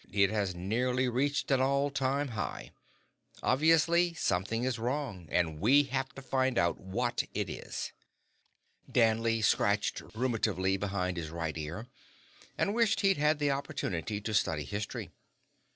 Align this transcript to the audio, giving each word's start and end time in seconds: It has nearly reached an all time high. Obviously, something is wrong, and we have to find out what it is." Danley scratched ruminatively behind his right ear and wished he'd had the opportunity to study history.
It 0.11 0.31
has 0.31 0.55
nearly 0.55 1.07
reached 1.07 1.51
an 1.51 1.61
all 1.61 1.91
time 1.91 2.29
high. 2.29 2.71
Obviously, 3.43 4.15
something 4.15 4.63
is 4.63 4.79
wrong, 4.79 5.27
and 5.29 5.59
we 5.59 5.83
have 5.91 6.09
to 6.15 6.23
find 6.23 6.57
out 6.57 6.79
what 6.79 7.21
it 7.35 7.51
is." 7.51 7.91
Danley 8.91 9.43
scratched 9.43 9.99
ruminatively 10.15 10.75
behind 10.79 11.17
his 11.17 11.29
right 11.29 11.55
ear 11.55 11.85
and 12.57 12.73
wished 12.73 13.01
he'd 13.01 13.17
had 13.17 13.37
the 13.37 13.51
opportunity 13.51 14.19
to 14.19 14.33
study 14.33 14.63
history. 14.63 15.11